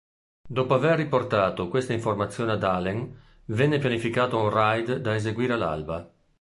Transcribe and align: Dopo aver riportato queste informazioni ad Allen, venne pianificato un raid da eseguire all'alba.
Dopo 0.49 0.73
aver 0.73 0.97
riportato 0.97 1.67
queste 1.67 1.93
informazioni 1.93 2.49
ad 2.49 2.63
Allen, 2.63 3.15
venne 3.45 3.77
pianificato 3.77 4.41
un 4.41 4.49
raid 4.49 4.95
da 4.97 5.13
eseguire 5.13 5.53
all'alba. 5.53 6.11